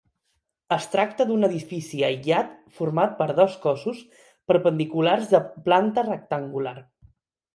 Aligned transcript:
Es 0.75 0.85
tracta 0.93 1.25
d'un 1.31 1.47
edifici 1.47 1.99
aïllat, 2.07 2.55
format 2.79 3.13
per 3.19 3.27
dos 3.41 3.57
cossos 3.67 3.99
perpendiculars 4.53 5.29
de 5.35 5.43
planta 5.69 6.05
rectangular. 6.11 6.77